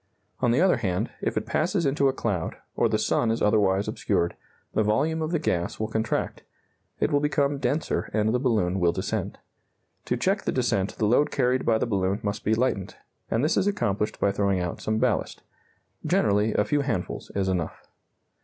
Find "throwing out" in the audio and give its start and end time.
14.31-14.81